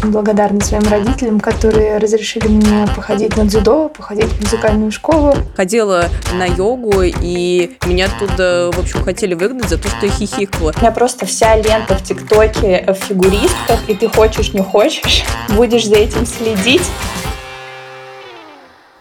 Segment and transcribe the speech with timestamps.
[0.00, 5.34] очень благодарна своим родителям, которые разрешили мне походить на дзюдо, походить в музыкальную школу.
[5.54, 10.72] Ходила на йогу, и меня оттуда, в общем, хотели выгнать за то, что я хихикала.
[10.74, 15.86] У меня просто вся лента в ТикТоке в фигуристках, и ты хочешь, не хочешь, будешь
[15.86, 16.88] за этим следить.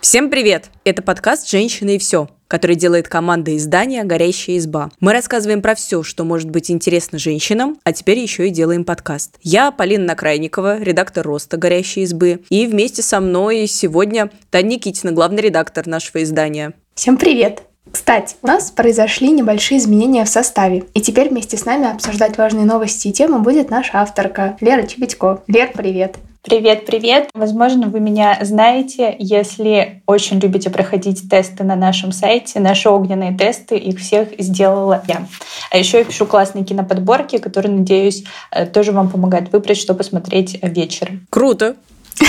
[0.02, 0.70] Всем привет!
[0.84, 4.92] Это подкаст «Женщины и все», который делает команда издания «Горящая изба».
[5.00, 9.38] Мы рассказываем про все, что может быть интересно женщинам, а теперь еще и делаем подкаст.
[9.42, 11.56] Я Полина Накрайникова, редактор «Роста.
[11.56, 16.74] Горящей избы», и вместе со мной сегодня Таня Никитина, главный редактор нашего издания.
[16.96, 17.64] Всем привет!
[17.92, 22.66] Кстати, у нас произошли небольшие изменения в составе, и теперь вместе с нами обсуждать важные
[22.66, 25.44] новости и темы будет наша авторка Лера Чебедько.
[25.48, 26.18] Лер, привет!
[26.42, 27.30] Привет, привет!
[27.34, 33.76] Возможно, вы меня знаете, если очень любите проходить тесты на нашем сайте, наши огненные тесты,
[33.76, 35.28] их всех сделала я.
[35.70, 40.58] А еще я пишу классные киноподборки, которые, надеюсь, э, тоже вам помогают выбрать, что посмотреть
[40.64, 41.28] вечером.
[41.30, 41.76] Круто!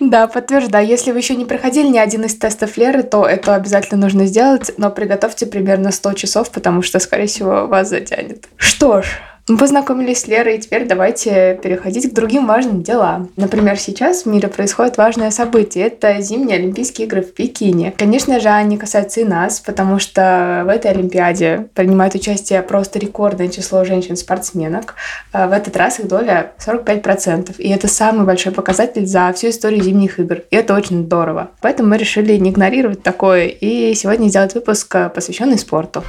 [0.00, 0.86] Да, подтверждаю.
[0.86, 4.72] Если вы еще не проходили ни один из тестов Леры, то это обязательно нужно сделать,
[4.78, 8.48] но приготовьте примерно 100 часов, потому что, скорее всего, вас затянет.
[8.56, 9.06] Что ж,
[9.48, 13.30] мы познакомились с Лерой, и теперь давайте переходить к другим важным делам.
[13.36, 15.86] Например, сейчас в мире происходит важное событие.
[15.86, 17.94] Это зимние Олимпийские игры в Пекине.
[17.96, 23.48] Конечно же, они касаются и нас, потому что в этой Олимпиаде принимает участие просто рекордное
[23.48, 24.96] число женщин-спортсменок.
[25.32, 27.54] А в этот раз их доля 45%.
[27.58, 30.42] И это самый большой показатель за всю историю зимних игр.
[30.50, 31.50] И это очень здорово.
[31.60, 36.02] Поэтому мы решили не игнорировать такое и сегодня сделать выпуск, посвященный спорту.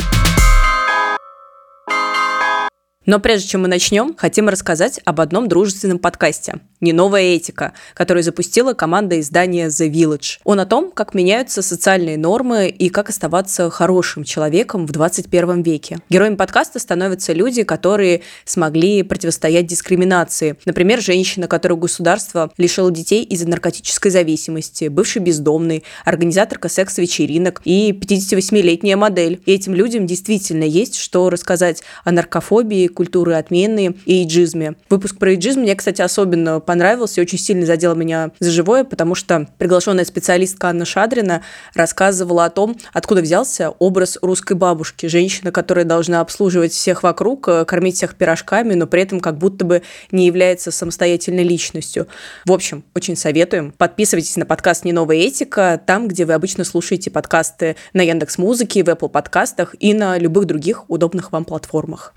[3.08, 8.22] Но прежде чем мы начнем, хотим рассказать об одном дружественном подкасте «Не новая этика», который
[8.22, 10.40] запустила команда издания The Village.
[10.44, 16.00] Он о том, как меняются социальные нормы и как оставаться хорошим человеком в 21 веке.
[16.10, 20.58] Героями подкаста становятся люди, которые смогли противостоять дискриминации.
[20.66, 28.98] Например, женщина, которую государство лишило детей из-за наркотической зависимости, бывший бездомный, организаторка секс-вечеринок и 58-летняя
[28.98, 29.42] модель.
[29.46, 34.74] И этим людям действительно есть что рассказать о наркофобии, культуры отмены и иджизме.
[34.90, 39.14] Выпуск про иджизм мне, кстати, особенно понравился и очень сильно задел меня за живое, потому
[39.14, 41.44] что приглашенная специалистка Анна Шадрина
[41.76, 47.66] рассказывала о том, откуда взялся образ русской бабушки, женщины, которая должна обслуживать всех вокруг, э,
[47.66, 52.08] кормить всех пирожками, но при этом как будто бы не является самостоятельной личностью.
[52.46, 53.74] В общем, очень советуем.
[53.78, 58.84] Подписывайтесь на подкаст «Не новая этика», там, где вы обычно слушаете подкасты на Яндекс Музыке,
[58.84, 62.16] в Apple подкастах и на любых других удобных вам платформах.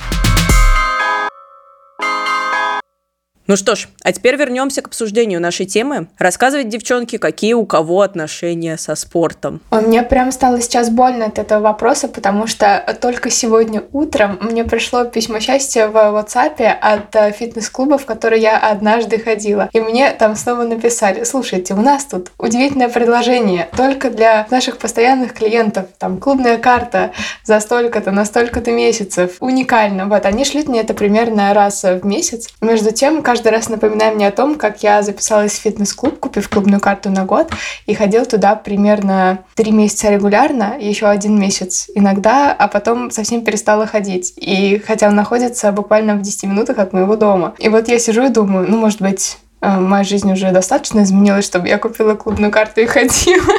[3.51, 6.07] Ну что ж, а теперь вернемся к обсуждению нашей темы.
[6.19, 9.61] Рассказывать, девчонки, какие у кого отношения со спортом.
[9.73, 15.03] Мне прям стало сейчас больно от этого вопроса, потому что только сегодня утром мне пришло
[15.03, 19.69] письмо счастья в WhatsApp от э, фитнес-клуба, в который я однажды ходила.
[19.73, 25.35] И мне там снова написали, слушайте, у нас тут удивительное предложение только для наших постоянных
[25.35, 25.87] клиентов.
[25.99, 27.11] Там клубная карта
[27.43, 29.39] за столько-то на столько-то месяцев.
[29.41, 30.07] Уникально.
[30.07, 32.49] Вот, они шлют мне это примерно раз в месяц.
[32.61, 36.47] Между тем, каждый каждый раз напоминаю мне о том, как я записалась в фитнес-клуб, купив
[36.51, 37.51] клубную карту на год,
[37.87, 43.87] и ходил туда примерно три месяца регулярно, еще один месяц иногда, а потом совсем перестала
[43.87, 44.35] ходить.
[44.37, 47.55] И хотя он находится буквально в 10 минутах от моего дома.
[47.57, 51.69] И вот я сижу и думаю, ну, может быть, моя жизнь уже достаточно изменилась, чтобы
[51.69, 53.55] я купила клубную карту и ходила.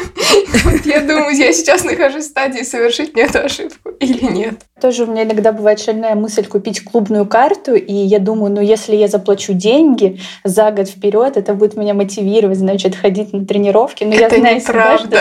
[0.86, 4.62] Я думаю, я сейчас нахожусь в стадии совершить мне эту ошибку или нет.
[4.80, 8.96] Тоже у меня иногда бывает шальная мысль купить клубную карту, и я думаю, ну если
[8.96, 14.04] я заплачу деньги за год вперед, это будет меня мотивировать, значит, ходить на тренировки.
[14.04, 15.20] Но я знаю что,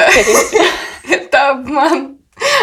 [1.09, 2.19] это обман.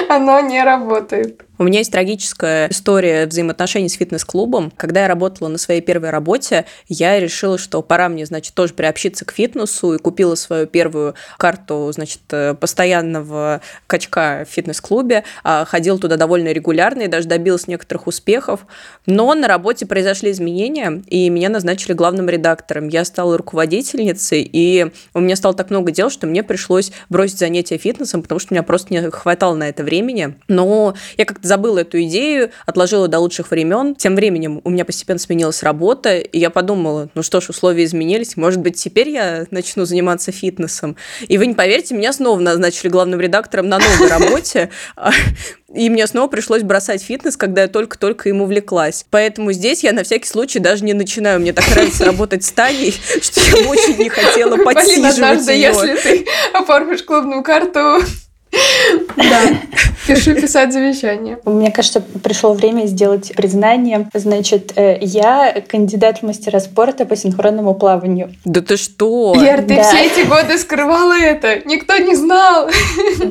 [0.09, 1.47] Оно не работает.
[1.59, 4.72] У меня есть трагическая история взаимоотношений с фитнес-клубом.
[4.78, 9.25] Когда я работала на своей первой работе, я решила, что пора мне, значит, тоже приобщиться
[9.25, 15.23] к фитнесу и купила свою первую карту, значит, э, постоянного качка в фитнес-клубе.
[15.44, 18.67] А, ходила туда довольно регулярно и даже добилась некоторых успехов.
[19.07, 22.88] Но на работе произошли изменения, и меня назначили главным редактором.
[22.88, 27.79] Я стала руководительницей, и у меня стало так много дел, что мне пришлось бросить занятия
[27.79, 30.35] фитнесом, потому что у меня просто не хватало на это времени.
[30.47, 33.96] Но я как-то забыла эту идею, отложила до лучших времен.
[33.96, 38.38] Тем временем у меня постепенно сменилась работа, и я подумала, ну что ж, условия изменились,
[38.38, 40.96] может быть, теперь я начну заниматься фитнесом.
[41.28, 44.70] И вы не поверите, меня снова назначили главным редактором на новой работе,
[45.73, 49.05] и мне снова пришлось бросать фитнес, когда я только-только им увлеклась.
[49.09, 51.40] Поэтому здесь я на всякий случай даже не начинаю.
[51.40, 56.26] Мне так нравится работать с Таней, что я очень не хотела подсиживать Полина, если ты
[56.53, 58.02] оформишь клубную карту
[59.16, 59.42] Да,
[60.08, 61.40] пишу писать завещание.
[61.46, 64.09] Мне кажется, пришло время сделать признание.
[64.14, 68.34] Значит, э, я кандидат в мастера спорта по синхронному плаванию.
[68.46, 69.36] Да ты что?
[69.36, 69.84] Лер, ты Да.
[69.84, 71.62] все эти годы скрывала это.
[71.68, 72.70] Никто не знал.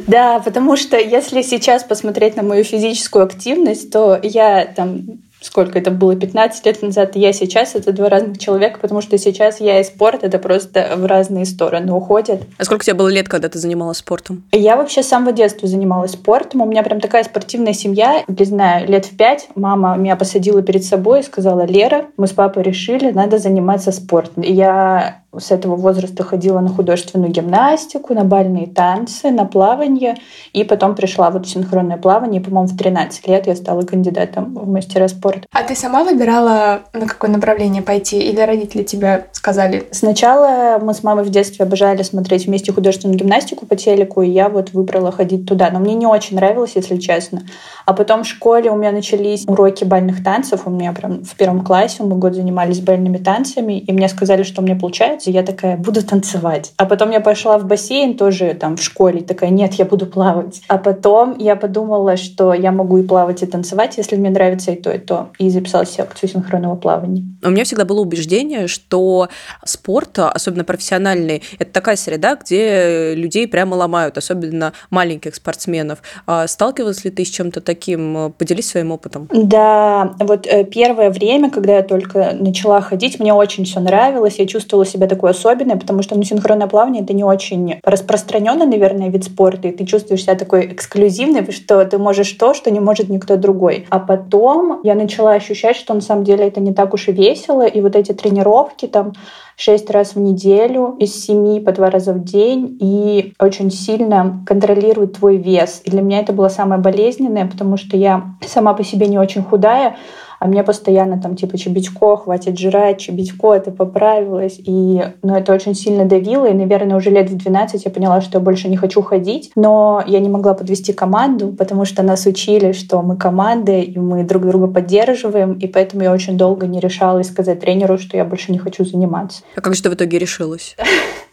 [0.07, 5.03] Да, потому что если сейчас посмотреть на мою физическую активность, то я там
[5.41, 9.19] сколько это было, 15 лет назад, и я сейчас— это два разных человека, потому что
[9.19, 12.43] сейчас я и спорт— это просто в разные стороны уходят.
[12.59, 14.45] А сколько тебе было лет, когда ты занималась спортом?
[14.53, 16.63] Я вообще с самого детства занималась спортом.
[16.63, 18.25] У меня прям такая спортивная семья.
[18.27, 22.33] Не знаю, лет в пять мама меня посадила перед собой и сказала, Лера, мы с
[22.33, 24.43] папой решили, надо заниматься спортом.
[24.43, 30.17] И я с этого возраста ходила на художественную гимнастику, на бальные танцы, на плавание.
[30.53, 32.41] И потом пришла вот в синхронное плавание.
[32.41, 35.47] По-моему, в 13 лет я стала кандидатом в мастера спорта.
[35.53, 38.19] А ты сама выбирала, на какое направление пойти?
[38.19, 39.87] Или родители тебе сказали?
[39.91, 44.49] Сначала мы с мамой в детстве обожали смотреть вместе художественную гимнастику по телеку, и я
[44.49, 45.71] вот выбрала ходить туда.
[45.71, 47.43] Но мне не очень нравилось, если честно.
[47.85, 50.63] А потом в школе у меня начались уроки бальных танцев.
[50.67, 54.63] У меня прям в первом классе мы год занимались бальными танцами, и мне сказали, что
[54.63, 55.26] меня получается.
[55.27, 56.73] И я такая, буду танцевать.
[56.77, 60.63] А потом я пошла в бассейн тоже там в школе, такая, нет, я буду плавать.
[60.69, 64.77] А потом я подумала, что я могу и плавать, и танцевать, если мне нравится и
[64.77, 65.31] то, и то.
[65.39, 67.25] И записалась в секцию синхронного плавания.
[67.43, 69.29] У меня всегда было убеждение, что
[69.65, 76.03] спорт, особенно профессиональный, это такая среда, где людей прямо ломают, особенно маленьких спортсменов.
[76.27, 78.33] А Сталкивалась ли ты с чем-то таким?
[78.39, 79.29] Поделись своим опытом.
[79.33, 84.47] Да, вот э, первое время, когда я только начала ходить, мне очень все нравилось, я
[84.47, 89.25] чувствовала себя такой особенной, потому что ну, синхронное плавание это не очень распространенный, наверное, вид
[89.25, 93.37] спорта, и ты чувствуешь себя такой эксклюзивной, что ты можешь то, что не может никто
[93.37, 93.87] другой.
[93.91, 97.67] А потом я начала ощущать, что на самом деле это не так уж и весело,
[97.67, 99.13] и вот эти тренировки там
[99.57, 105.15] шесть раз в неделю, из семи по два раза в день, и очень сильно контролирует
[105.15, 105.81] твой вес.
[105.85, 109.43] И для меня это было самое болезненное, потому что я сама по себе не очень
[109.43, 109.97] худая,
[110.39, 114.59] а мне постоянно там типа Чебедько, хватит жрать, Чебедько, ты поправилась.
[114.59, 116.47] И ну, это очень сильно давило.
[116.47, 119.51] И, наверное, уже лет в 12 я поняла, что я больше не хочу ходить.
[119.57, 124.25] Но я не могла подвести команду, потому что нас учили, что мы команда, и мы
[124.25, 125.55] друг друга поддерживаем.
[125.55, 129.43] И поэтому я очень долго не решалась сказать тренеру, что я больше не хочу заниматься.
[129.55, 130.77] А как же ты в итоге решилась?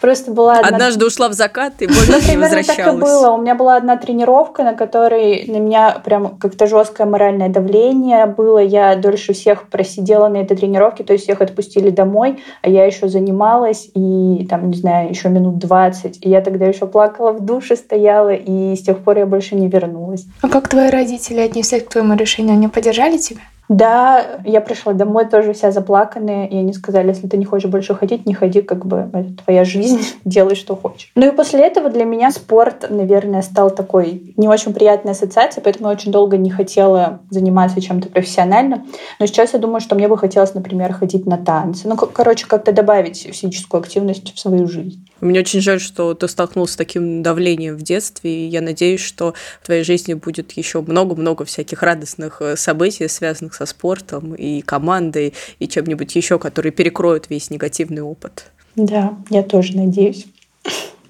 [0.00, 0.68] Просто была одна...
[0.68, 3.00] Однажды ушла в закат и больше не Примерно так и возвращалась.
[3.00, 3.30] было.
[3.32, 8.58] У меня была одна тренировка, на которой на меня прям как-то жесткое моральное давление было.
[8.58, 13.08] Я дольше всех просидела на этой тренировке, то есть всех отпустили домой, а я еще
[13.08, 16.24] занималась и там, не знаю, еще минут 20.
[16.24, 19.68] И я тогда еще плакала в душе, стояла, и с тех пор я больше не
[19.68, 20.24] вернулась.
[20.42, 22.54] А как твои родители отнеслись к твоему решению?
[22.54, 23.40] Они поддержали тебя?
[23.68, 27.94] Да, я пришла домой тоже вся заплаканная, и они сказали, если ты не хочешь больше
[27.94, 31.12] ходить, не ходи, как бы это твоя жизнь, делай, что хочешь.
[31.14, 35.88] Ну и после этого для меня спорт, наверное, стал такой не очень приятной ассоциацией, поэтому
[35.88, 38.86] я очень долго не хотела заниматься чем-то профессиональным.
[39.18, 41.88] Но сейчас я думаю, что мне бы хотелось, например, ходить на танцы.
[41.88, 45.06] Ну, короче, как-то добавить физическую активность в свою жизнь.
[45.20, 49.34] Мне очень жаль, что ты столкнулся с таким давлением в детстве, и я надеюсь, что
[49.62, 55.34] в твоей жизни будет еще много-много всяких радостных э, событий, связанных со спортом и командой,
[55.58, 58.50] и чем-нибудь еще, которые перекроют весь негативный опыт.
[58.76, 60.26] Да, я тоже надеюсь.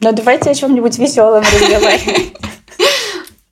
[0.01, 2.33] Но давайте о чем-нибудь веселом разговаривать.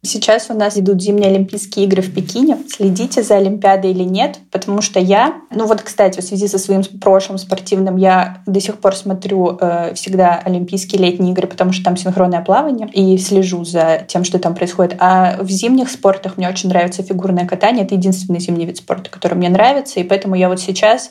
[0.07, 2.59] Сейчас у нас идут зимние Олимпийские игры в Пекине.
[2.69, 6.83] Следите за Олимпиадой или нет, потому что я, ну вот, кстати, в связи со своим
[7.01, 11.97] прошлым спортивным, я до сих пор смотрю э, всегда Олимпийские летние игры, потому что там
[11.97, 14.97] синхронное плавание, и слежу за тем, что там происходит.
[15.01, 17.85] А в зимних спортах мне очень нравится фигурное катание.
[17.85, 21.11] Это единственный зимний вид спорта, который мне нравится, и поэтому я вот сейчас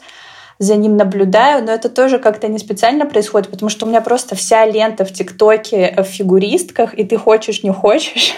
[0.58, 4.36] за ним наблюдаю, но это тоже как-то не специально происходит, потому что у меня просто
[4.36, 8.34] вся лента в ТикТоке в фигуристках, и ты хочешь, не хочешь,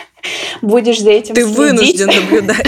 [0.62, 1.58] будешь за этим Ты следить.
[1.58, 2.68] вынужден наблюдать.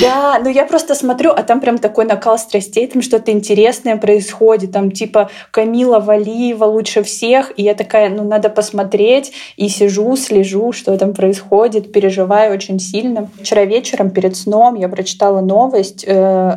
[0.00, 4.72] Да, ну я просто смотрю, а там прям такой накал страстей, там что-то интересное происходит,
[4.72, 10.72] там типа Камила Валиева лучше всех, и я такая, ну надо посмотреть, и сижу, слежу,
[10.72, 13.28] что там происходит, переживаю очень сильно.
[13.40, 16.12] Вчера вечером перед сном я прочитала новость э,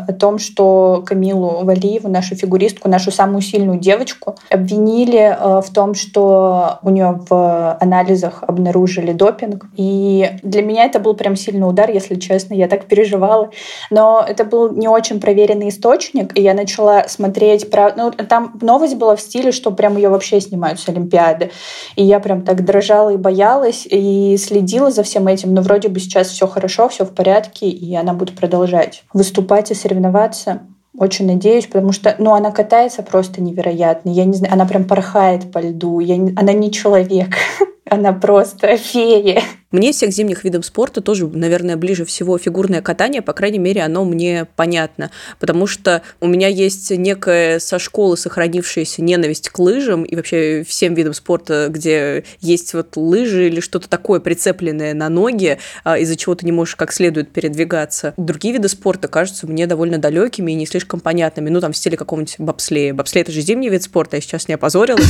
[0.07, 5.93] о том, что Камилу Валиеву, нашу фигуристку, нашу самую сильную девочку, обвинили э, в том,
[5.93, 10.04] что у нее в анализах обнаружили допинг, и
[10.43, 13.51] для меня это был прям сильный удар, если честно, я так переживала.
[13.89, 17.93] Но это был не очень проверенный источник, и я начала смотреть про...
[17.95, 21.51] Ну, там новость была в стиле, что прям ее вообще снимают с Олимпиады.
[21.95, 25.53] И я прям так дрожала и боялась, и следила за всем этим.
[25.53, 29.73] Но вроде бы сейчас все хорошо, все в порядке, и она будет продолжать выступать и
[29.73, 30.61] соревноваться.
[30.97, 34.09] Очень надеюсь, потому что, ну, она катается просто невероятно.
[34.09, 35.99] Я не знаю, она прям порхает по льду.
[35.99, 37.35] Я не- она не человек.
[37.87, 39.43] Она просто фея.
[39.71, 44.05] Мне всех зимних видов спорта тоже, наверное, ближе всего фигурное катание, по крайней мере, оно
[44.05, 50.15] мне понятно, потому что у меня есть некая со школы сохранившаяся ненависть к лыжам и
[50.15, 55.97] вообще всем видам спорта, где есть вот лыжи или что-то такое прицепленное на ноги, а,
[55.97, 58.13] из-за чего ты не можешь как следует передвигаться.
[58.17, 61.97] Другие виды спорта кажутся мне довольно далекими и не слишком понятными, ну там в стиле
[61.97, 62.93] какого-нибудь бобслея.
[62.93, 65.03] Бобслей— это же зимний вид спорта, я сейчас не опозорилась.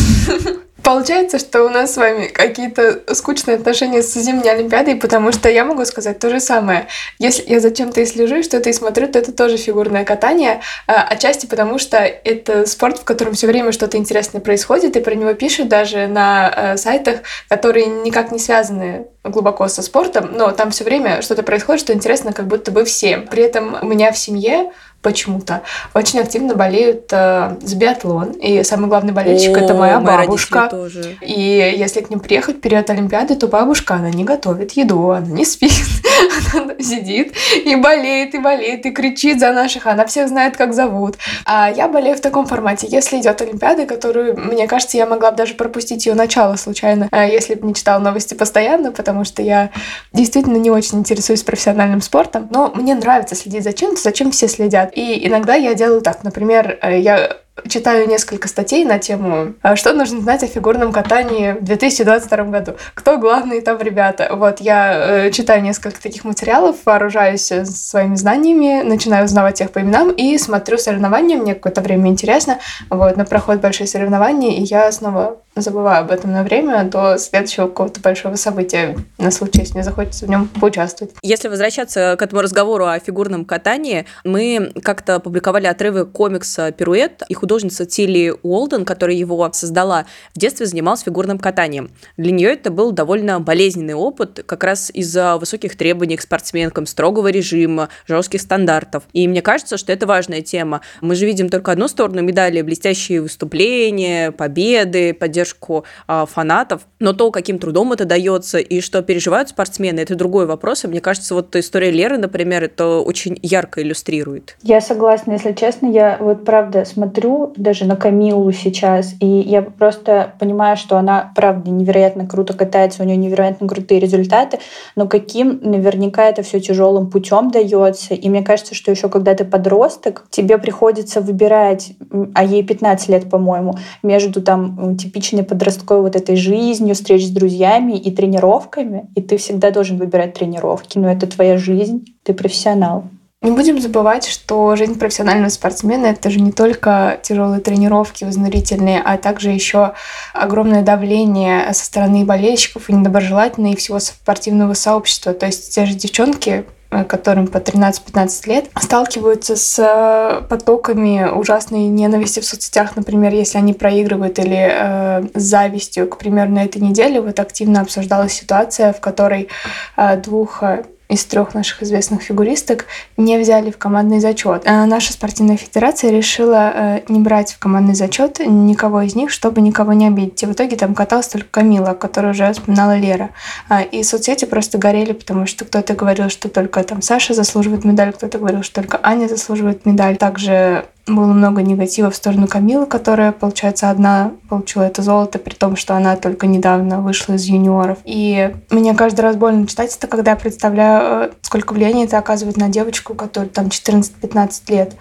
[0.86, 5.66] Получается, что у нас с вами какие-то скучные отношения с зимней Олимпиадой, потому что я
[5.66, 6.86] могу сказать то же самое.
[7.18, 10.62] Если я зачем-то и слежу, что-то и смотрю, то это тоже фигурное катание.
[10.86, 15.16] А, отчасти потому, что это спорт, в котором все время что-то интересное происходит, и про
[15.16, 20.70] него пишут даже на э, сайтах, которые никак не связаны глубоко со спортом, но там
[20.70, 23.26] все время что-то происходит, что интересно как будто бы всем.
[23.26, 24.72] При этом у меня в семье
[25.06, 25.62] почему-то
[25.94, 28.32] очень активно болеют э, за биатлон.
[28.32, 30.68] И самый главный болельщик О, это моя бабушка.
[30.68, 31.16] Тоже.
[31.22, 35.28] И если к ним приехать в период Олимпиады, то бабушка, она не готовит еду, она
[35.28, 35.72] не спит,
[36.56, 37.34] она сидит
[37.64, 41.18] и болеет, и болеет, и кричит за наших, она всех знает, как зовут.
[41.46, 42.88] А я болею в таком формате.
[42.90, 47.30] Если идет Олимпиада, которую, мне кажется, я могла бы даже пропустить ее начало случайно, э,
[47.32, 49.70] если бы не читала новости постоянно, потому что я
[50.14, 54.95] действительно не очень интересуюсь профессиональным спортом, но мне нравится следить за чем-то, зачем все следят.
[54.96, 56.24] И иногда я делаю так.
[56.24, 57.38] Например, э, я
[57.68, 62.74] читаю несколько статей на тему, а что нужно знать о фигурном катании в 2022 году.
[62.94, 64.30] Кто главные там ребята?
[64.34, 69.80] Вот я э, читаю несколько таких материалов, вооружаюсь э, своими знаниями, начинаю узнавать их по
[69.80, 71.38] именам и смотрю соревнования.
[71.38, 72.60] Мне какое-то время интересно.
[72.90, 77.68] Вот, но проходят большие соревнования, и я снова забываю об этом на время до следующего
[77.68, 81.14] какого-то большого события, на случай, если мне захочется в нем поучаствовать.
[81.22, 87.34] Если возвращаться к этому разговору о фигурном катании, мы как-то публиковали отрывы комикса «Пируэт», и
[87.46, 91.92] художница Тилли Уолден, которая его создала, в детстве занималась фигурным катанием.
[92.18, 97.28] Для нее это был довольно болезненный опыт, как раз из-за высоких требований к спортсменкам, строгого
[97.28, 99.04] режима, жестких стандартов.
[99.14, 100.82] И мне кажется, что это важная тема.
[101.02, 107.30] Мы же видим только одну сторону медали, блестящие выступления, победы, поддержку а, фанатов, но то,
[107.30, 110.84] каким трудом это дается и что переживают спортсмены, это другой вопрос.
[110.84, 114.58] И мне кажется, вот история Леры, например, это очень ярко иллюстрирует.
[114.64, 120.34] Я согласна, если честно, я вот правда смотрю даже на Камилу сейчас, и я просто
[120.40, 124.60] понимаю, что она правда невероятно круто катается, у нее невероятно крутые результаты,
[124.96, 128.14] но каким наверняка это все тяжелым путем дается.
[128.14, 131.94] И мне кажется, что еще когда ты подросток, тебе приходится выбирать,
[132.34, 137.98] а ей 15 лет, по-моему, между там насыщенной подростковой вот этой жизнью, встреч с друзьями
[137.98, 143.06] и тренировками, и ты всегда должен выбирать тренировки, но это твоя жизнь, ты профессионал.
[143.46, 149.18] Не будем забывать, что жизнь профессионального спортсмена это же не только тяжелые тренировки вознурительные, а
[149.18, 149.94] также еще
[150.34, 155.36] огромное давление со стороны болельщиков и недоброжелательные и всего спортивного сообщества.
[155.36, 161.88] То есть те же девчонки, Э, которым по 13-15 лет, сталкиваются с э, потоками ужасной
[161.88, 166.08] ненависти в соцсетях, например, если они проигрывают или э, с завистью.
[166.08, 169.50] К примеру, на этой неделе вот активно обсуждалась ситуация, в которой
[169.98, 172.86] э, двух э, из трех наших известных фигуристок
[173.16, 174.64] не взяли в командный зачет.
[174.66, 179.62] А наша спортивная федерация решила э, не брать в командный зачет никого из них, чтобы
[179.62, 180.42] никого не обидеть.
[180.44, 183.30] И в итоге там каталась только Камила, которую уже вспоминала Лера.
[183.70, 188.12] А, и соцсети просто горели, потому что кто-то говорил, что только там Саша заслуживает медаль,
[188.12, 190.18] кто-то говорил, что только Аня заслуживает медаль.
[190.18, 195.76] Также было много негатива в сторону Камилы, которая, получается, одна получила это золото, при том,
[195.76, 198.00] что она только недавно вышла из юниоров.
[198.06, 202.58] И мне каждый раз больно читать это, когда я представляю, э, сколько влияния это оказывает
[202.58, 204.96] на девочку, которой там 14-15 лет.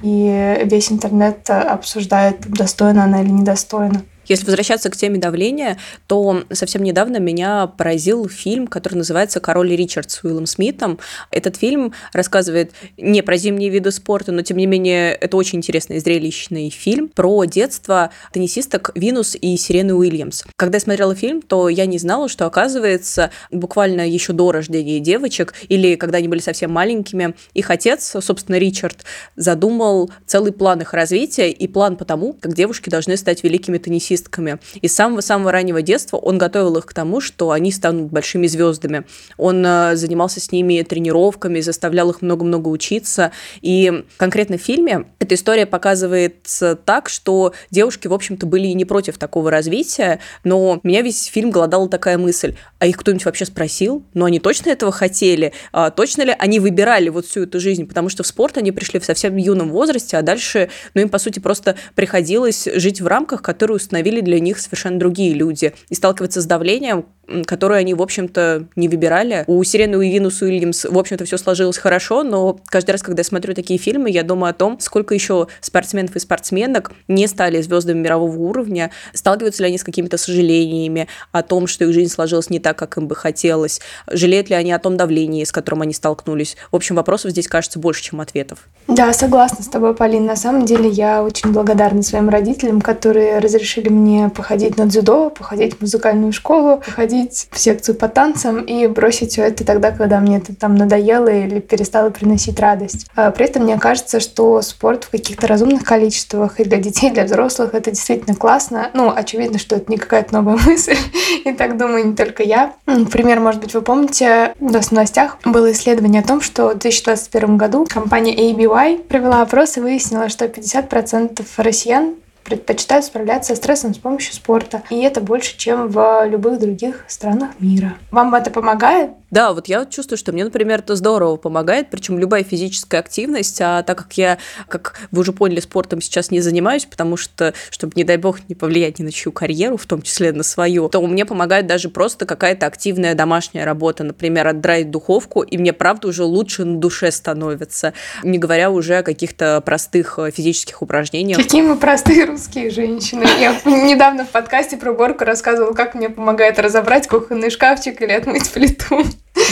[0.00, 4.02] И весь интернет обсуждает, достойна она или недостойна.
[4.28, 10.10] Если возвращаться к теме давления, то совсем недавно меня поразил фильм, который называется «Король Ричард»
[10.10, 10.98] с Уиллом Смитом.
[11.30, 15.96] Этот фильм рассказывает не про зимние виды спорта, но тем не менее это очень интересный
[15.96, 20.44] и зрелищный фильм про детство теннисисток Винус и Сирены Уильямс.
[20.56, 25.54] Когда я смотрела фильм, то я не знала, что оказывается буквально еще до рождения девочек
[25.68, 29.04] или когда они были совсем маленькими, их отец, собственно, Ричард,
[29.36, 34.17] задумал целый план их развития и план по тому, как девушки должны стать великими теннисистками
[34.18, 34.58] артистками.
[34.80, 39.04] И с самого-самого раннего детства он готовил их к тому, что они станут большими звездами.
[39.36, 43.32] Он э, занимался с ними тренировками, заставлял их много-много учиться.
[43.60, 48.84] И конкретно в фильме эта история показывается так, что девушки, в общем-то, были и не
[48.84, 54.02] против такого развития, но меня весь фильм голодала такая мысль, а их кто-нибудь вообще спросил?
[54.14, 55.52] Ну, они точно этого хотели?
[55.72, 57.86] А, точно ли они выбирали вот всю эту жизнь?
[57.86, 61.18] Потому что в спорт они пришли в совсем юном возрасте, а дальше, ну, им, по
[61.18, 65.74] сути, просто приходилось жить в рамках, которые установили для них совершенно другие люди.
[65.88, 67.06] И сталкиваться с давлением,
[67.46, 69.44] которую они, в общем-то, не выбирали.
[69.46, 73.54] У Сирены Уивинус Уильямс, в общем-то, все сложилось хорошо, но каждый раз, когда я смотрю
[73.54, 78.36] такие фильмы, я думаю о том, сколько еще спортсменов и спортсменок не стали звездами мирового
[78.36, 82.78] уровня, сталкиваются ли они с какими-то сожалениями о том, что их жизнь сложилась не так,
[82.78, 83.80] как им бы хотелось,
[84.10, 86.56] жалеют ли они о том давлении, с которым они столкнулись.
[86.72, 88.60] В общем, вопросов здесь кажется больше, чем ответов.
[88.86, 90.24] Да, согласна с тобой, Полин.
[90.24, 95.76] На самом деле я очень благодарна своим родителям, которые разрешили мне походить на дзюдо, походить
[95.76, 100.38] в музыкальную школу, походить в секцию по танцам и бросить все это тогда, когда мне
[100.38, 103.06] это там надоело или перестало приносить радость.
[103.14, 107.12] А при этом мне кажется, что спорт в каких-то разумных количествах и для детей, и
[107.12, 108.90] для взрослых это действительно классно.
[108.94, 110.96] Ну, очевидно, что это не какая-то новая мысль,
[111.44, 112.74] и так думаю не только я.
[112.86, 116.78] Например, может быть, вы помните, у нас в новостях было исследование о том, что в
[116.78, 122.14] 2021 году компания ABY провела опрос и выяснила, что 50% россиян
[122.48, 124.82] предпочитают справляться со стрессом с помощью спорта.
[124.90, 127.96] И это больше, чем в любых других странах мира.
[128.10, 129.10] Вам это помогает?
[129.30, 133.82] Да, вот я чувствую, что мне, например, это здорово помогает, причем любая физическая активность, а
[133.82, 134.38] так как я,
[134.68, 138.54] как вы уже поняли, спортом сейчас не занимаюсь, потому что, чтобы, не дай бог, не
[138.54, 142.24] повлиять ни на чью карьеру, в том числе на свою, то мне помогает даже просто
[142.24, 147.92] какая-то активная домашняя работа, например, отдраить духовку, и мне, правда, уже лучше на душе становится,
[148.22, 151.36] не говоря уже о каких-то простых э, физических упражнениях.
[151.36, 153.24] Какие мы простые русские женщины.
[153.40, 158.48] Я недавно в подкасте про уборку рассказывала, как мне помогает разобрать кухонный шкафчик или отмыть
[158.52, 159.02] плиту.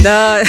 [0.03, 0.43] Да.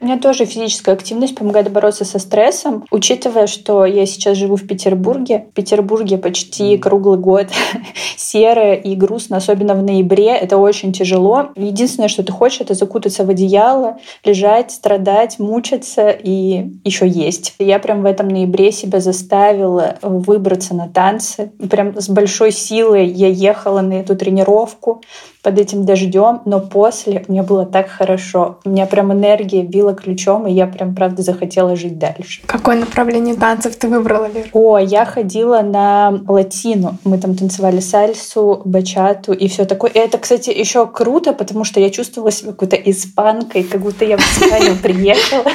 [0.00, 2.84] Мне тоже физическая активность помогает бороться со стрессом.
[2.90, 7.46] Учитывая, что я сейчас живу в Петербурге, в Петербурге почти круглый год
[8.16, 10.36] серо и грустно, особенно в ноябре.
[10.36, 11.48] Это очень тяжело.
[11.56, 17.54] Единственное, что ты хочешь, это закутаться в одеяло, лежать, страдать, мучиться и еще есть.
[17.58, 21.52] Я прям в этом ноябре себя заставила выбраться на танцы.
[21.70, 25.00] Прям с большой силой я ехала на эту тренировку
[25.42, 28.55] под этим дождем, но после мне было так хорошо.
[28.64, 32.42] У меня прям энергия била ключом, и я прям, правда, захотела жить дальше.
[32.46, 34.48] Какое направление танцев ты выбрала, Лер?
[34.52, 36.98] О, я ходила на латину.
[37.04, 39.90] Мы там танцевали сальсу, бачату и все такое.
[39.90, 44.16] И это, кстати, еще круто, потому что я чувствовала себя какой-то испанкой, как будто я
[44.16, 45.50] в Испанию приехала.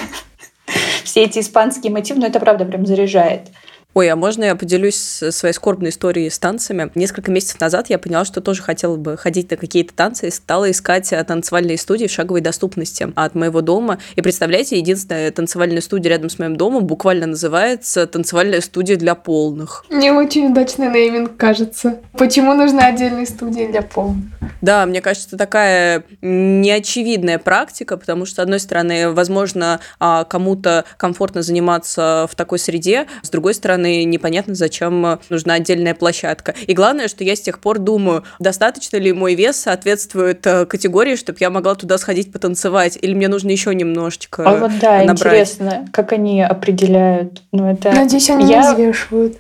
[1.04, 3.50] Все эти испанские мотивы, но это правда прям заряжает.
[3.94, 6.90] Ой, а можно я поделюсь своей скорбной историей с танцами?
[6.96, 10.72] Несколько месяцев назад я поняла, что тоже хотела бы ходить на какие-то танцы и стала
[10.72, 14.00] искать э, танцевальные студии в шаговой доступности от моего дома.
[14.16, 19.84] И представляете, единственная танцевальная студия рядом с моим домом буквально называется «Танцевальная студия для полных».
[19.90, 22.00] Мне очень удачный нейминг, кажется.
[22.14, 24.24] Почему нужна отдельная студия для полных?
[24.62, 30.86] Да, мне кажется, это такая неочевидная практика, потому что, с одной стороны, возможно, а, кому-то
[30.98, 36.54] комфортно заниматься в такой среде, с другой стороны, стороны, непонятно, зачем нужна отдельная площадка.
[36.68, 41.16] И главное, что я с тех пор думаю, достаточно ли мой вес соответствует э, категории,
[41.16, 45.20] чтобы я могла туда сходить потанцевать, или мне нужно еще немножечко А вот да, набрать.
[45.20, 47.42] интересно, как они определяют?
[47.52, 47.92] Ну, это...
[47.92, 48.74] Надеюсь, они я...
[48.74, 49.38] взвешивают.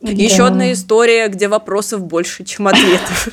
[0.00, 0.46] Еще да.
[0.48, 3.28] одна история, где вопросов больше, чем ответов.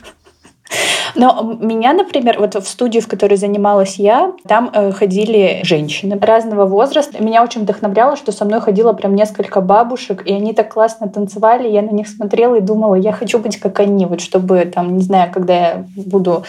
[1.15, 6.65] Но меня, например, вот в студию, в которой занималась я, там э, ходили женщины разного
[6.65, 7.21] возраста.
[7.21, 11.69] Меня очень вдохновляло, что со мной ходило прям несколько бабушек, и они так классно танцевали.
[11.69, 15.03] Я на них смотрела и думала, я хочу быть как они, вот чтобы там, не
[15.03, 16.43] знаю, когда я буду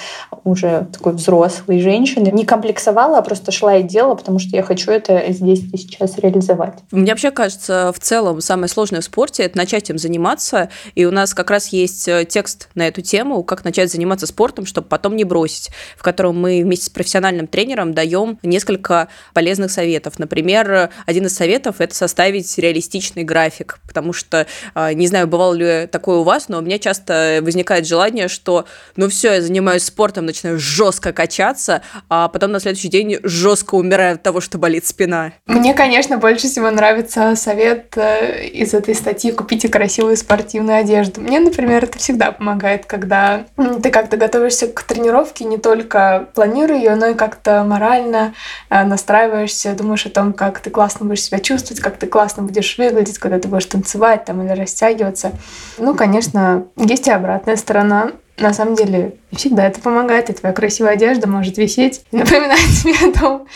[0.45, 4.91] уже такой взрослой женщиной, не комплексовала, а просто шла и делала, потому что я хочу
[4.91, 6.75] это здесь и сейчас реализовать.
[6.91, 11.11] Мне вообще кажется, в целом самое сложное в спорте— это начать им заниматься, и у
[11.11, 14.89] нас как раз есть э, текст на эту тему, как начать заниматься спортом, спортом, чтобы
[14.89, 20.19] потом не бросить, в котором мы вместе с профессиональным тренером даем несколько полезных советов.
[20.19, 25.87] Например, один из советов– это составить реалистичный график, потому что, а, не знаю, бывало ли
[25.87, 28.65] такое у вас, но у меня часто возникает желание, что,
[28.97, 34.15] ну все, я занимаюсь спортом, начинаю жестко качаться, а потом на следующий день жестко умираю
[34.15, 35.33] от того, что болит спина.
[35.47, 41.21] Мне, конечно, больше всего нравится совет э, из этой статьи «Купите красивую спортивную одежду».
[41.21, 43.45] Мне, например, это всегда помогает, когда
[43.83, 48.35] ты как-то готовишь готовишься к тренировке, не только планируя ее, но и как-то морально
[48.69, 52.79] э, настраиваешься, думаешь о том, как ты классно будешь себя чувствовать, как ты классно будешь
[52.79, 55.33] выглядеть, когда ты будешь танцевать там или растягиваться.
[55.79, 58.13] Ну, конечно, есть и обратная сторона.
[58.39, 63.19] На самом деле, всегда это помогает, и твоя красивая одежда может висеть напоминать тебе о
[63.19, 63.47] том,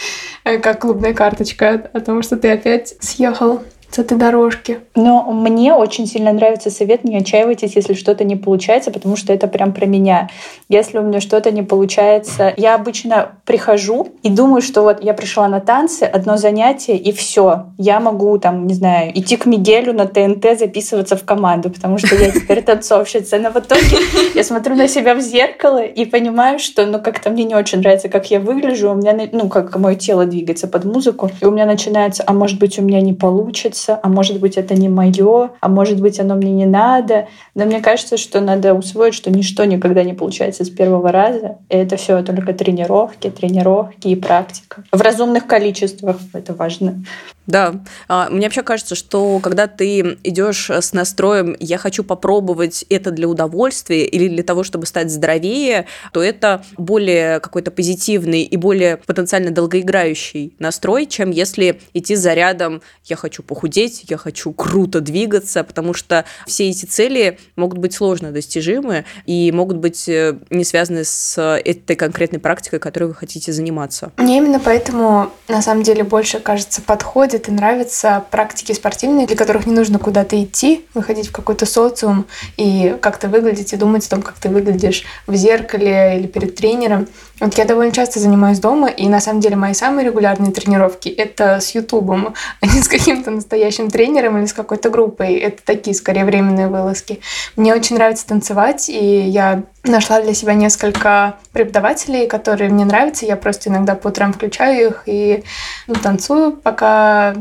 [0.44, 3.62] э, как клубная карточка, о том, что ты опять съехал
[3.94, 4.80] с этой дорожки.
[4.96, 9.46] Но мне очень сильно нравится совет «не отчаивайтесь, если что-то не получается», потому что это
[9.46, 10.30] прям про меня.
[10.68, 15.46] Если у меня что-то не получается, я обычно прихожу и думаю, что вот я пришла
[15.46, 17.66] на танцы, одно занятие, и все.
[17.78, 22.16] Я могу, там, не знаю, идти к Мигелю на ТНТ, записываться в команду, потому что
[22.16, 23.38] я теперь танцовщица.
[23.38, 23.98] Но в итоге
[24.35, 28.09] я смотрю на себя в зеркало и понимаю, что, ну, как-то мне не очень нравится,
[28.09, 28.90] как я выгляжу.
[28.90, 31.30] У меня, ну, как мое тело двигается под музыку.
[31.40, 34.56] И у меня начинается, а может быть, у меня не получится, нравится, а может быть
[34.56, 37.28] это не мое, а может быть оно мне не надо.
[37.54, 41.58] Но мне кажется, что надо усвоить, что ничто никогда не получается с первого раза.
[41.68, 44.84] И это все только тренировки, тренировки и практика.
[44.92, 47.04] В разумных количествах это важно.
[47.46, 47.74] Да,
[48.08, 53.28] а, мне вообще кажется, что когда ты идешь с настроем «я хочу попробовать это для
[53.28, 59.50] удовольствия или для того, чтобы стать здоровее», то это более какой-то позитивный и более потенциально
[59.50, 63.63] долгоиграющий настрой, чем если идти за рядом «я хочу похудеть»,
[64.09, 69.79] «я хочу круто двигаться», потому что все эти цели могут быть сложно достижимы и могут
[69.79, 74.12] быть э, не связаны с этой конкретной практикой, которой вы хотите заниматься.
[74.16, 79.66] Мне именно поэтому, на самом деле, больше, кажется, подходит и нравятся практики спортивные, для которых
[79.66, 84.22] не нужно куда-то идти, выходить в какой-то социум и как-то выглядеть и думать о том,
[84.22, 87.09] как ты выглядишь в зеркале или перед тренером.
[87.40, 91.60] Вот я довольно часто занимаюсь дома, и на самом деле мои самые регулярные тренировки— это
[91.60, 95.34] с Ютубом, а не с каким-то настоящим тренером или с какой-то группой.
[95.34, 97.20] Это такие, скорее, временные вылазки.
[97.56, 103.26] Мне очень нравится танцевать, и я нашла для себя несколько преподавателей, которые мне нравятся.
[103.26, 105.44] Я просто иногда по утрам включаю их и
[105.86, 107.34] ну, танцую, пока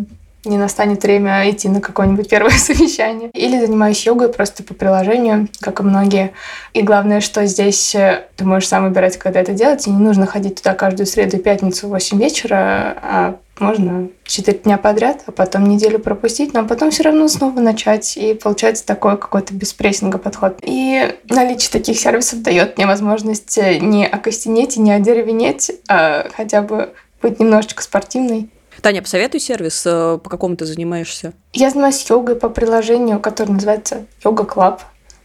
[0.45, 3.29] не настанет время идти на какое-нибудь первое совещание.
[3.33, 6.33] Или занимаюсь йогой просто по приложению, как и многие.
[6.73, 10.25] И главное, что здесь э, ты можешь сам выбирать, когда это делать, и не нужно
[10.25, 15.31] ходить туда каждую среду и пятницу в 8 вечера, а можно 4 дня подряд, а
[15.31, 18.17] потом неделю пропустить, но потом все равно снова начать.
[18.17, 20.57] И получается такой какой-то беспрессинга подход.
[20.63, 26.61] И наличие таких сервисов дает мне возможность э, не окостенеть и не одеревенеть, а хотя
[26.61, 28.49] бы быть немножечко спортивной.
[28.81, 31.33] Таня, посоветуй сервис, э, по какому ты занимаешься?
[31.53, 34.81] Я занимаюсь йогой по приложению, которое называется Yoga Club.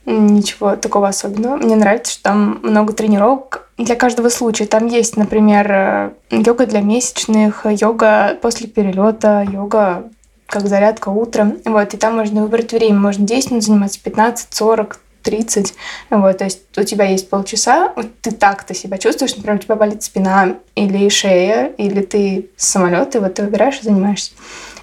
[0.06, 1.56] Ничего такого особенного.
[1.56, 4.66] Мне нравится, что там много тренировок для каждого случая.
[4.66, 10.04] Там есть, например, э, йога для месячных, йога после перелета, йога
[10.46, 11.58] как зарядка утром.
[11.64, 12.98] Вот, и там можно выбрать время.
[12.98, 15.74] Можно 10 минут заниматься, 15, 40, 30.
[16.10, 20.02] Вот, то есть у тебя есть полчаса, ты так-то себя чувствуешь, например, у тебя болит
[20.02, 24.32] спина или шея, или ты самолет, и вот ты выбираешь и занимаешься.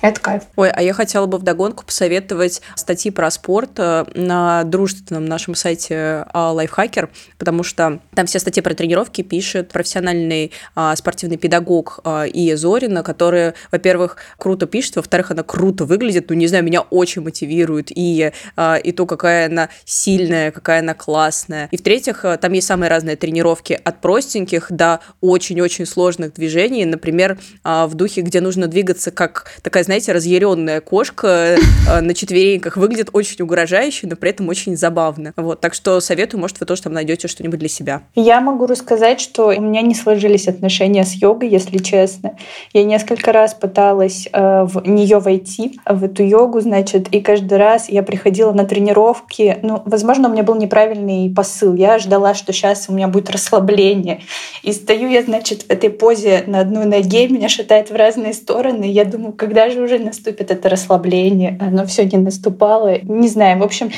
[0.01, 0.43] Это кайф.
[0.55, 6.27] Ой, а я хотела бы вдогонку посоветовать статьи про спорт э, на дружественном нашем сайте
[6.31, 12.55] Лайфхакер, потому что там все статьи про тренировки пишет профессиональный а, спортивный педагог а, Ия
[12.55, 17.87] Зорина, которая, во-первых, круто пишет, во-вторых, она круто выглядит, ну, не знаю, меня очень мотивирует
[17.89, 21.67] и, а, и то, какая она сильная, какая она классная.
[21.71, 27.93] И в-третьих, там есть самые разные тренировки от простеньких до очень-очень сложных движений, например, в
[27.93, 34.07] духе, где нужно двигаться как такая, знаете, разъяренная кошка э, на четвереньках выглядит очень угрожающе,
[34.07, 35.33] но при этом очень забавно.
[35.35, 38.03] Вот, так что советую, может, вы тоже там найдете что-нибудь для себя.
[38.15, 42.37] Я могу рассказать, что у меня не сложились отношения с йогой, если честно.
[42.73, 47.89] Я несколько раз пыталась э, в нее войти, в эту йогу, значит, и каждый раз
[47.89, 49.57] я приходила на тренировки.
[49.61, 51.73] Ну, возможно, у меня был неправильный посыл.
[51.75, 54.21] Я ждала, что сейчас у меня будет расслабление.
[54.63, 58.85] И стою я, значит, этой позе на одной ноге, меня шатает в разные стороны.
[58.85, 62.99] Я думаю, когда же уже наступит это расслабление, оно все не наступало.
[63.01, 63.91] Не знаю, в общем,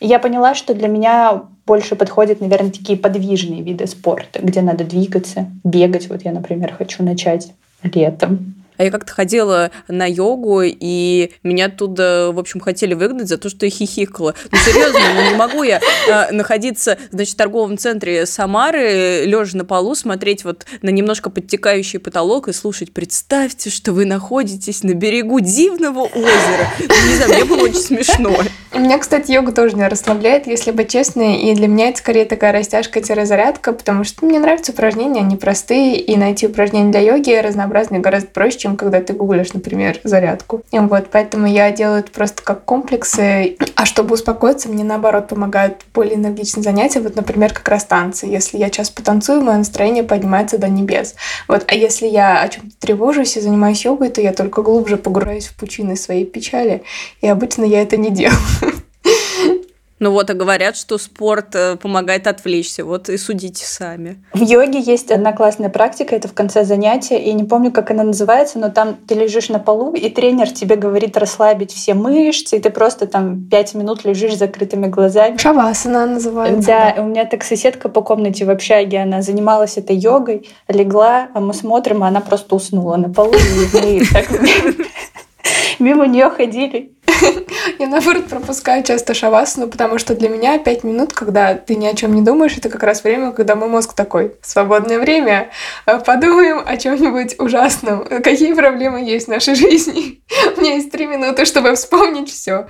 [0.00, 5.50] я поняла, что для меня больше подходят, наверное, такие подвижные виды спорта, где надо двигаться,
[5.64, 6.08] бегать.
[6.08, 8.54] Вот я, например, хочу начать летом.
[8.76, 13.48] А я как-то ходила на йогу, и меня оттуда, в общем, хотели выгнать за то,
[13.48, 14.34] что я хихикала.
[14.50, 19.64] Ну, серьезно, ну, не могу я э, находиться, значит, в торговом центре Самары, лежа на
[19.64, 22.92] полу, смотреть вот на немножко подтекающий потолок и слушать.
[22.92, 26.70] Представьте, что вы находитесь на берегу дивного озера.
[26.80, 28.36] Ну, не знаю, мне было очень смешно.
[28.74, 32.52] Меня, кстати, йога тоже не расслабляет, если быть честной, и для меня это скорее такая
[32.52, 38.30] растяжка-зарядка, потому что мне нравятся упражнения, они простые, и найти упражнения для йоги разнообразные гораздо
[38.30, 40.62] проще, чем когда ты гуглишь, например, зарядку.
[40.72, 43.56] И вот, поэтому я делаю это просто как комплексы.
[43.76, 47.00] А чтобы успокоиться, мне наоборот помогают более энергичные занятия.
[47.00, 48.26] Вот, например, как раз танцы.
[48.26, 51.14] Если я сейчас потанцую, мое настроение поднимается до небес.
[51.46, 55.46] Вот, а если я о чем-то тревожусь и занимаюсь йогой, то я только глубже погружаюсь
[55.46, 56.82] в пучины своей печали.
[57.20, 58.34] И обычно я это не делаю.
[60.04, 62.84] Ну вот, а говорят, что спорт э, помогает отвлечься.
[62.84, 64.22] Вот и судите сами.
[64.34, 68.02] В йоге есть одна классная практика, это в конце занятия, и не помню, как она
[68.02, 72.60] называется, но там ты лежишь на полу, и тренер тебе говорит расслабить все мышцы, и
[72.60, 75.38] ты просто там пять минут лежишь с закрытыми глазами.
[75.38, 76.66] Шавасана называется.
[76.66, 81.28] Да, да, у меня так соседка по комнате в общаге, она занималась этой йогой, легла,
[81.32, 84.28] а мы смотрим, а она просто уснула на полу, и мы так
[85.78, 86.94] мимо нее ходили.
[87.78, 91.94] Я, наоборот, пропускаю часто шавасану, потому что для меня пять минут, когда ты ни о
[91.94, 95.50] чем не думаешь, это как раз время, когда мой мозг такой, свободное время,
[95.86, 100.22] э, подумаем о чем-нибудь ужасном, какие проблемы есть в нашей жизни.
[100.56, 102.66] У меня есть три минуты, чтобы вспомнить все.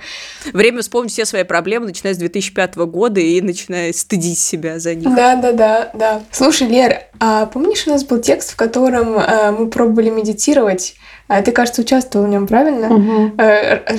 [0.53, 5.15] Время вспомнить все свои проблемы, начиная с 2005 года и начиная стыдить себя за них.
[5.15, 6.21] Да, да, да, да.
[6.31, 10.95] Слушай, Лер, а помнишь, у нас был текст, в котором э, мы пробовали медитировать,
[11.27, 12.93] ты, кажется, участвовал в нем, правильно?
[12.93, 13.31] Угу.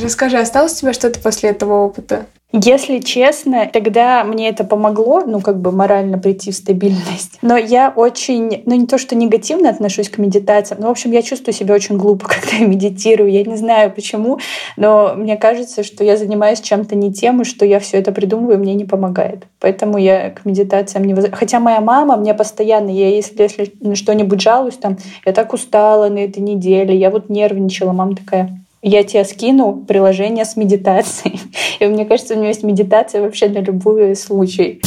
[0.02, 2.26] Расскажи, осталось у тебя что-то после этого опыта?
[2.52, 7.38] Если честно, тогда мне это помогло, ну, как бы морально прийти в стабильность.
[7.42, 11.22] Но я очень, ну, не то, что негативно отношусь к медитациям, но, в общем, я
[11.22, 13.30] чувствую себя очень глупо, когда я медитирую.
[13.30, 14.38] Я не знаю почему,
[14.76, 18.59] но мне кажется, что я занимаюсь чем-то не тем, и что я все это придумываю,
[18.59, 19.44] мне не помогает.
[19.59, 21.26] Поэтому я к медитациям не воз...
[21.32, 26.09] Хотя моя мама мне постоянно, я если, если на что-нибудь жалуюсь, там, я так устала
[26.09, 31.40] на этой неделе, я вот нервничала, мама такая, я тебе скину приложение с медитацией.
[31.81, 34.81] И мне кажется, у него есть медитация вообще на любой случай.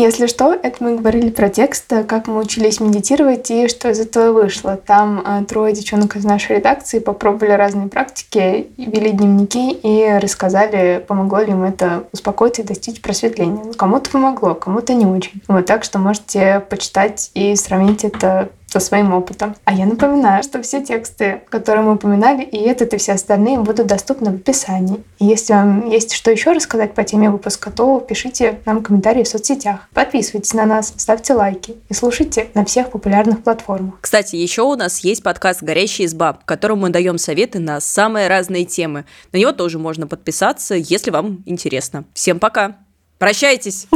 [0.00, 4.32] Если что, это мы говорили про текст, как мы учились медитировать и что из этого
[4.32, 4.78] вышло.
[4.78, 11.40] Там э, трое девчонок из нашей редакции попробовали разные практики, вели дневники и рассказали, помогло
[11.40, 13.74] ли им это успокоиться и достичь просветления.
[13.74, 15.42] Кому-то помогло, кому-то не очень.
[15.48, 19.56] Вот так что можете почитать и сравнить это со своим опытом.
[19.64, 23.86] А я напоминаю, что все тексты, которые мы упоминали, и этот, и все остальные будут
[23.86, 25.02] доступны в описании.
[25.18, 29.28] И если вам есть что еще рассказать по теме выпуска, то пишите нам комментарии в
[29.28, 29.88] соцсетях.
[29.92, 33.94] Подписывайтесь на нас, ставьте лайки и слушайте на всех популярных платформах.
[34.00, 38.28] Кстати, еще у нас есть подкаст «Горящая изба», в котором мы даем советы на самые
[38.28, 39.04] разные темы.
[39.32, 42.04] На него тоже можно подписаться, если вам интересно.
[42.14, 42.76] Всем пока!
[43.18, 43.86] Прощайтесь!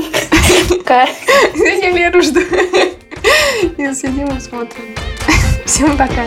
[0.87, 2.40] Я Леру жду.
[3.78, 4.94] И сидим и смотрим.
[5.64, 6.26] Всем пока.